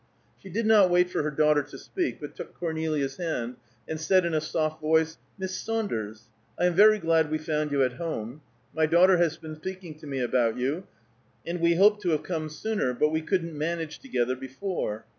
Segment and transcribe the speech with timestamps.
[0.41, 3.57] She did not wait for her daughter to speak, but took Cornelia's hand,
[3.87, 6.27] and said in a soft voice, "Miss Saunders?
[6.59, 8.41] I am very glad we found you at home.
[8.75, 10.87] My daughter has been speaking to me about you,
[11.45, 15.05] and we hoped to have come sooner, but we couldn't manage together before."